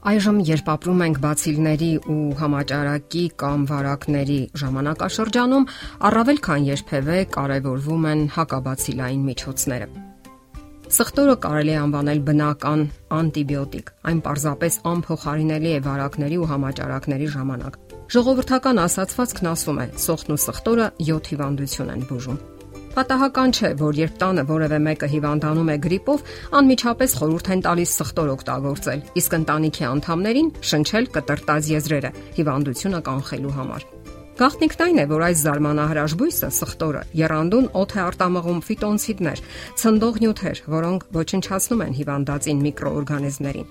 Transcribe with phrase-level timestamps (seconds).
[0.00, 5.66] Այժմ, երբ ապրում ենք բացիլների ու համաճարակի կամ վարակների ժամանակաշրջանում,
[6.08, 9.88] առավել քան երբևէ կարևորվում են հակաբացիլային միջոցները։
[10.90, 12.86] Սխտորը կարելի անվանել բնական
[13.20, 17.76] անտիբիոտիկ։ Այն պարզապես անփոխարինելի է վարակների ու համաճարակների ժամանակ։
[18.16, 19.86] Ժողովրդական ասացվածքն ասում է.
[20.06, 22.40] սոխն ու սխտորը 7 հիվանդություն են բուժում։
[22.90, 26.22] Պատահական չէ, որ երբ տանը որևէ մեկը հիվանդանում է գրիպով,
[26.58, 33.86] անմիջապես խորհուրդ են տալիս սխտոր օգտագործել, իսկ ընտանիքի անդամներին շնչել կտրտած եզրերը հիվանդությունը կանխելու համար։
[34.40, 39.42] Գաղտնիքն այն է, որ այս զարմանահրաշ բույսը սխտորը երանդուն օդ է արտամղում ֆիտոնցիդներ,
[39.84, 43.68] ցնդող նյութեր, որոնք ոչնչացնում են հիվանդածին միկրոօրգանիզմներին։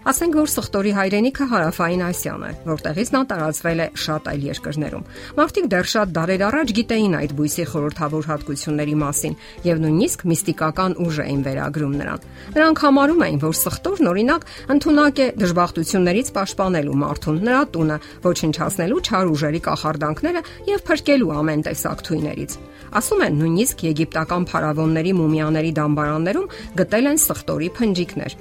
[0.00, 5.02] Ասենք որ սխտորի հայրենիքը հարավային Ասիան է, որտեղից նա տարածվել է շատ այլ երկրներում։
[5.36, 9.34] Մարդիկ դեռ շատ դարեր առաջ գիտեին այդ բույսի խորհրդավոր հատկությունների մասին
[9.68, 12.24] եւ նույնիսկ միստիկական ուժ էին վերագրում նրան։
[12.56, 19.34] Նրանք համարում էին, որ սխտորն օրինակ ընդունակ է դժբախտություններից պաշտպանելու մարդուն, նրա տունը, ոչնչացնելու չար
[19.36, 22.56] ուժերի կախարդանքները եւ փրկելու ամեն տեսակ թույներից։
[22.90, 28.34] Ասում են նույնիսկ եգիպտական փարավոնների մումիաների դամբարաններում գտել են սխտորի փնջիկներ։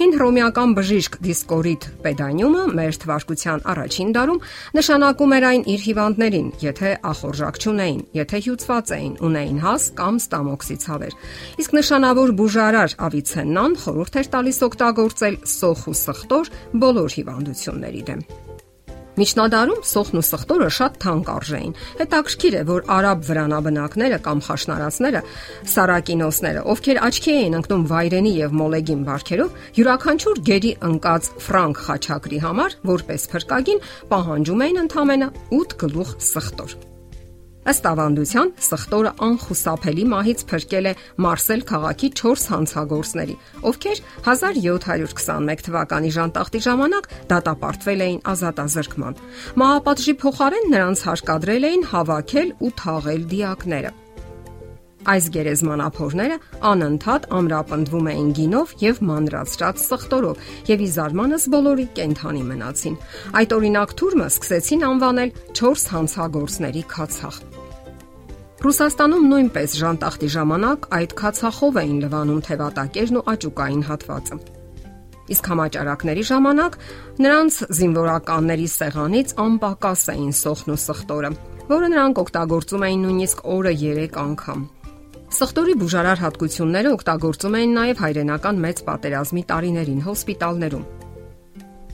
[0.00, 4.40] Հին հռոմեական բժիշկ Դիսկորիդ Պետանյումը մեր թվարկության առաջին դարում
[4.78, 10.80] նշանակում էր այն իր հիվանդներին, եթե ախորժակ չունեին, եթե հյուծված էին, ունեին հաս կամ ստամոքսի
[10.88, 11.16] ցավեր։
[11.60, 18.24] Իսկ նշանավոր բուժարար Ավիցեննան խորհուրդ էր տալիս օգտագործել սոխ ու սխտոր բոլոր հիվանդությունների դեմ։
[19.18, 25.22] Միջնադարում սոխն ու սխտորը շատ թանկ արժեին։ Հետաքրքիր է, որ արաբ վրանաբնակները կամ խաշնարածները,
[25.74, 32.78] սարակինոսները, ովքեր աչքի էին ընկնում վայրենի եւ մոլեգին բարքերով, յուրաքանչյուր գերի ընկած ֆրանկ խաչակրի համար,
[32.94, 33.82] որպես փրկագին,
[34.14, 36.89] պահանջում էին ընդամենը 8 գլուխ սխտոր։
[37.68, 43.36] Ըստ ավանդության, սխտորը անխուսափելի մահից փրկել է Մարսել քաղաքի 4 հանցագործների,
[43.68, 49.24] ովքեր 1721 թվականի ժանտախտի ժամանակ դատապարտվել էին ազատազրկման։
[49.60, 53.92] Մահապատժի փոխարեն նրանց հարկադրել էին հավաքել ու թաղել դիակները։
[55.10, 56.34] Այս գերեզմանափորները
[56.70, 62.98] անընդհատ ամրապնդվում էին գինով եւ մանրացրած սխտորով եւ ի զարմանս բոլորի կենթանի մնացին։
[63.40, 65.32] Այդ օրինակ թուրմը սկսեցին անվանել
[65.62, 67.40] 4 հանցագործների քացախ։
[68.60, 74.36] Ռուսաստանում նույնպես ժանտախտի ժամանակ այդ քացախով էին լվանում թևատակերն ու աճուկային հատվածը։
[75.32, 76.76] Իսկ համաճարակների ժամանակ
[77.24, 81.32] նրանց զինվորականների սեղանից անպակաս էին սոխն ու սխտորը,
[81.72, 84.64] որը նրանք օգտագործում էին նույնիսկ օրը 3 անգամ։
[85.40, 90.99] Սխտորի բուժարար հատկությունները օգտագործում էին նաև հայրենական մեծ պատերազմի տարիներին հոսպիտալներում։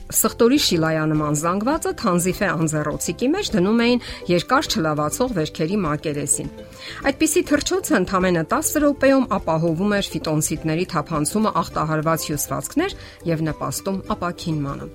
[0.07, 6.51] Սխտորի շիլայանման զանգվածը թանզիֆե անձեռոցիկի մեջ դնում էին երկար չլավացող վերքերի մակերեսին։
[7.11, 12.97] Այդպիսի թրջոցը ընդամենը 10 րոպեում ապահովում էր ֆիտոնցիտների թափանցումը ախտահարված հյուսվածքներ
[13.35, 14.91] եւ նպաստում ապակինմանը։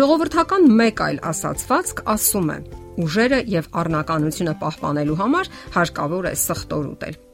[0.00, 2.58] Ժողովրդական մեկ այլ ասացվածք ասում է.
[3.00, 7.29] ուժերը եւ առնականությունը պահպանելու համար հարկավոր է սխտոր ուտել։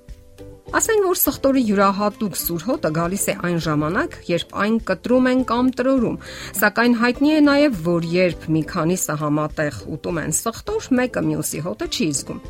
[0.75, 5.69] Ասենք որ սխտորի յուրահատուկ սուր հոտը գալիս է այն ժամանակ, երբ այն կտրում են կամ
[5.78, 6.16] տրորում,
[6.59, 11.87] սակայն հայտնի է նաև, որ երբ մի քանիսը համատեղ ուտում են սխտոր, մեկը մյուսի հոտը
[11.87, 12.41] չի զգում։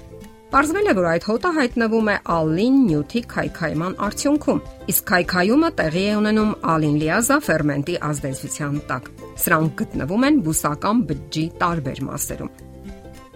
[0.56, 4.62] Պարզվել է, որ այդ հոտը հայտնվում է ալին նյութի քայքայման արդյունքում,
[4.94, 9.10] իսկ քայքայումը տեղի է ունենում ալին լիազա фермենտի ազդեցության տակ։
[9.44, 12.65] Սրանք գտնվում են բուսական բջջի տարբեր մասերում։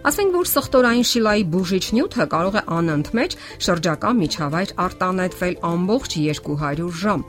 [0.01, 3.33] Ասենք որ սխտորային շիլայի բուժիչ նյութը կարող է անընդմեջ
[3.65, 7.25] շրջակա միջավայր արտանետվել ամբողջ 200 ժամ։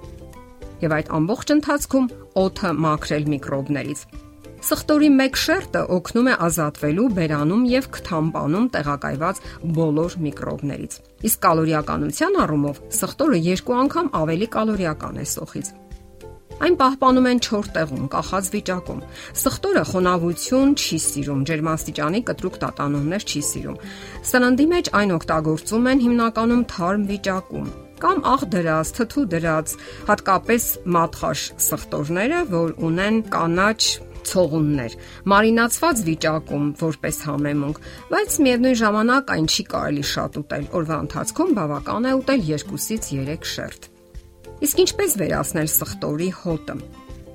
[0.81, 2.07] Եվ այդ ամբողջ ընթացքում
[2.45, 4.07] օդը մաքրել միկրոբներից։
[4.63, 9.45] Սխտորի մեկ շերտը օգնում է ազատվելու բերանում եւ քթամբանում տեղակայված
[9.77, 15.75] բոլոր միկրոբներից։ Իսկ կալորիականության առումով սխտորը երկու անգամ ավելի կալորիական է սոխից։
[16.63, 18.99] Այն պահպանում են 4 տեղում, կախած վիճակում։
[19.43, 23.81] Սխտորը խոնավություն չի սիրում, ջերմաստիճանի կտրուկ տատանումներ չի սիրում։
[24.31, 27.73] Սննդի մեջ այն օգտագործում են հիմնականում թարմ վիճակում
[28.03, 29.75] կամ աղ դրած, թթու դրած,
[30.09, 30.65] հատկապես
[30.95, 33.83] մատխաշ սխտորները, որ ունեն կանաչ
[34.27, 34.97] ցողուններ,
[35.33, 42.11] մարինացված վիճակում որպես համեմունք, բայց միևնույն ժամանակ այն չի կարելի շատ ուտել։ Օրվա ընթացքում բավական
[42.11, 43.93] է ուտել 2-ից 3 շերտ։
[44.63, 46.75] Իսկ ինչպես վերացնել սխտորի հոտը։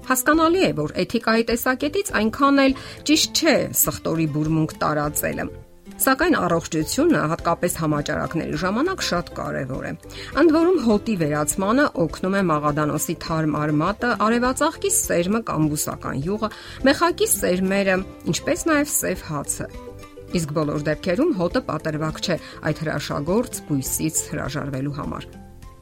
[0.08, 2.76] Հասկանալի է, որ էթիկայի տեսակետից այնքան էլ
[3.10, 5.48] ճիշտ չէ սխտորի բուրմունք տարածելը։
[5.98, 9.92] Սակայն առողջությունը, հատկապես համաճարակների ժամանակ շատ կարևոր է։
[10.42, 16.52] Ընդ որում հոտի վերացմանը օգնում է մաղադանոսի թարմ արմատը, արևածաղկի սերմը կամ բուսական յուղը,
[16.88, 17.98] մեխակի սերմերը,
[18.36, 19.68] ինչպես նաև սև հացը։
[20.38, 22.40] Իսկ բոլոր դեպքերում հոտը պատրվակ չէ
[22.70, 25.30] այդ հրաշագործ բույսից հրաժարվելու համար։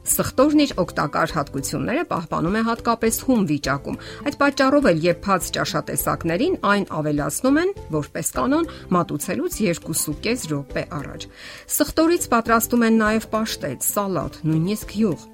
[0.06, 3.96] Սխտորն իր օգտակար հատկությունները պահպանում է հատկապես հում վիճակում։
[4.30, 11.30] Այդ պատճառով էլ եփած ճաշատեսակներին այն ավելացնում են որպես կանոն մատուցելուց 2.5 րոպե առաջ։
[11.76, 15.26] Սխտորից պատրաստում են նաև պաշտետ, սալատ, նույնիսկ յուղ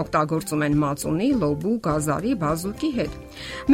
[0.00, 3.18] օգտագործում են մածունի, լոբու, գազարի, բազուկի հետ։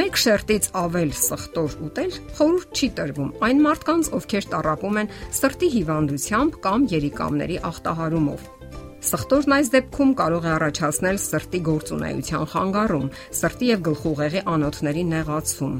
[0.00, 6.60] Մեկ շերտից ավել սխտոր ուտել խորուրդ չի տրվում այն մարդկանց, ովքեր տարապում են սրտի հիվանդությամբ
[6.66, 8.55] կամ երիկամների ախտահարումով։
[9.04, 13.08] Սխտորն այս դեպքում կարող է առաջացնել սրտի գործունեության խանգարում,
[13.38, 15.74] սրտի եւ գլխուղեղի անոթների նեղացում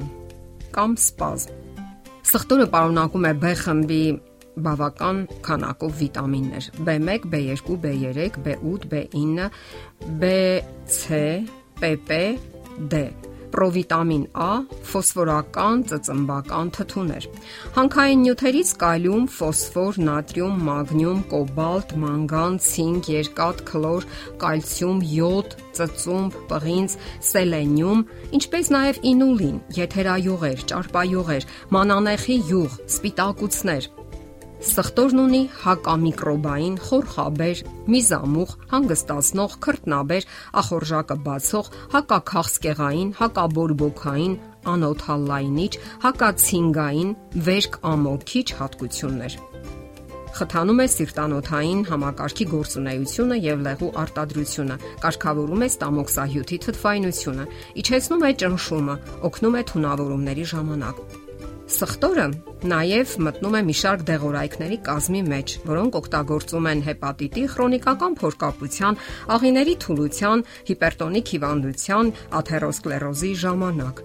[0.77, 1.55] կամ սպազմ։
[2.27, 4.03] Սխտորը պարունակում է B խմբի
[4.67, 9.49] բավական քանակով վիտամիններ՝ B1, B2, B3, B8, B9,
[10.21, 10.33] B,
[10.89, 11.23] C,
[11.81, 12.21] PP,
[12.93, 13.07] D
[13.57, 14.51] պրովիտամին A,
[14.91, 17.29] ֆոսֆորական, ծծմբական թթուներ։
[17.77, 24.09] Հանքային նյութերից կալիում, ֆոսֆոր, նատրիում, մագնիում, կոբալտ, մանգան, ցինկ, երկաթ, քլոր,
[24.45, 26.97] կալցիում, յոդ, ծծումբ, պղինձ,
[27.31, 28.07] սելենիում,
[28.41, 33.91] ինչպես նաև ինուլին, եթերայուղեր, ճարպայուղեր, մանանեխի յուղ, սպիտակուցներ,
[34.67, 37.61] Սխտորն ունի հակամիկրոբային, խորխաբեր,
[37.93, 40.27] միզամուղ, հանգստացնող, քրտնաբեր,
[40.63, 44.35] ախորժակը բացող, հակաքաղցկեղային, հակաբորբոքային,
[44.75, 45.73] անոթալայնիչ,
[46.07, 47.13] հակացինգային,
[47.47, 49.39] վերք ամոքիչ հատկություններ
[50.37, 54.77] խթանում է սիրտանոթային համակարգի գործունեությունը եւ լեղու արտադրությունը,
[55.07, 57.47] կարգավորում է ստամոքսահյութի թթվայնությունը,
[57.83, 58.97] իջեցնում է ճնշումը,
[59.31, 61.25] օգնում է թունավորումների ժամանակ։
[61.67, 62.25] Սխտորը
[62.71, 68.99] նաև մտնում է մի շարք դեղորայքների կազմի մեջ, որոնք օգտագործում են հեպատիտի, քրոնիկական փորկապության,
[69.35, 74.03] աղիների թուլության, հիպերտոնիկ հիվանդության, աթերոսկլերոզի ժամանակ։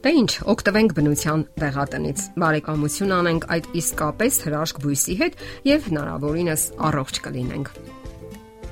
[0.00, 5.38] Դե ինչ, օգտվենք բնության դեղատնից։ Բարեկամություն անենք այդ իսկապես հրաշք բույսի հետ
[5.70, 7.70] եւ հնարավորինս առողջ կլինենք։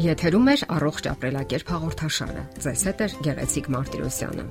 [0.08, 4.50] Եթերում է առողջ ապրելակերպ հաղորդաշարը։ Ձեզ հետ է Գեղեցիկ Մարտիրոսյանը։